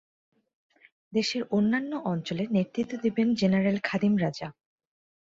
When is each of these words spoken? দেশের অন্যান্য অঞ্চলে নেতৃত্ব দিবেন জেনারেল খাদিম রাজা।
দেশের 1.13 1.43
অন্যান্য 1.51 1.91
অঞ্চলে 2.05 2.43
নেতৃত্ব 2.51 2.93
দিবেন 3.03 3.27
জেনারেল 3.33 3.77
খাদিম 3.83 4.13
রাজা। 4.17 4.47